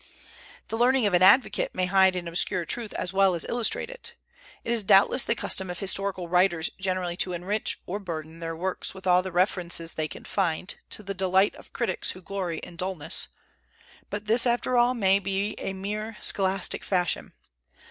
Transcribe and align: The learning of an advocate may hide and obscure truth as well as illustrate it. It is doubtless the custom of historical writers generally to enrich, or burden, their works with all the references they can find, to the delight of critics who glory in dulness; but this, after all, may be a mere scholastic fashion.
The 0.69 0.79
learning 0.79 1.05
of 1.05 1.13
an 1.13 1.21
advocate 1.21 1.75
may 1.75 1.85
hide 1.85 2.15
and 2.15 2.27
obscure 2.27 2.65
truth 2.65 2.91
as 2.93 3.13
well 3.13 3.35
as 3.35 3.45
illustrate 3.47 3.91
it. 3.91 4.15
It 4.63 4.71
is 4.71 4.83
doubtless 4.83 5.23
the 5.23 5.35
custom 5.35 5.69
of 5.69 5.77
historical 5.77 6.27
writers 6.27 6.71
generally 6.79 7.15
to 7.17 7.33
enrich, 7.33 7.79
or 7.85 7.99
burden, 7.99 8.39
their 8.39 8.55
works 8.55 8.95
with 8.95 9.05
all 9.05 9.21
the 9.21 9.31
references 9.31 9.93
they 9.93 10.07
can 10.07 10.23
find, 10.25 10.73
to 10.89 11.03
the 11.03 11.13
delight 11.13 11.53
of 11.53 11.71
critics 11.71 12.09
who 12.13 12.21
glory 12.23 12.57
in 12.57 12.77
dulness; 12.77 13.27
but 14.09 14.25
this, 14.25 14.47
after 14.47 14.75
all, 14.75 14.95
may 14.95 15.19
be 15.19 15.53
a 15.59 15.71
mere 15.71 16.17
scholastic 16.19 16.83
fashion. 16.83 17.33